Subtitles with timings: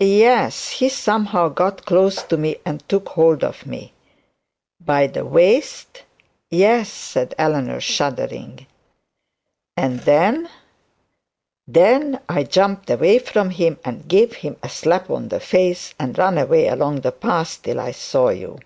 [0.00, 3.92] 'Yes he somehow got close to me, and took hold of me'
[4.80, 6.04] 'By the waist?'
[6.48, 8.66] 'Yes,' said Eleanor shuddering.
[9.76, 10.48] 'And then'
[11.68, 16.16] 'Then I jumped away from him, and gave him a slap on the face; and
[16.16, 18.58] ran away along the path, till I saw you.'